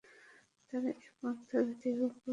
তারা 0.67 0.89
এ 0.97 1.07
পন্থার 1.17 1.61
ব্যতিক্রম 1.67 2.11
করবে 2.11 2.17
না। 2.17 2.29